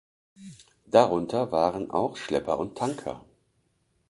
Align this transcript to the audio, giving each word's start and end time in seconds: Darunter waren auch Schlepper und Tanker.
Darunter 0.87 1.51
waren 1.51 1.91
auch 1.91 2.17
Schlepper 2.17 2.57
und 2.57 2.75
Tanker. 2.75 3.23